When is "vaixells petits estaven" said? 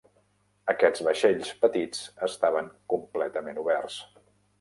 1.07-2.71